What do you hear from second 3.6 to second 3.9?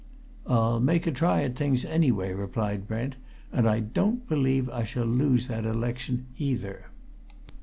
I